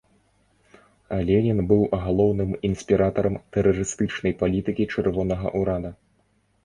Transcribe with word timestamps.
Ленін 1.27 1.59
быў 1.73 1.83
галоўным 2.05 2.55
інспіратарам 2.69 3.35
тэрарыстычнай 3.59 4.33
палітыкі 4.41 4.89
чырвонага 4.95 5.47
ўрада. 5.61 5.93